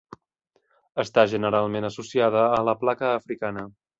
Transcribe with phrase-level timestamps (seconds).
[1.03, 3.71] Està generalment associada a la placa africana.